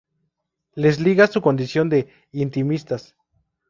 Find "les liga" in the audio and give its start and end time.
0.75-1.27